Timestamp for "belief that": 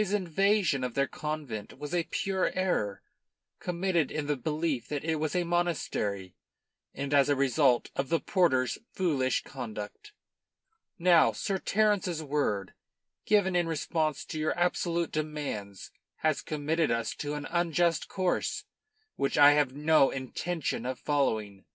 4.38-5.04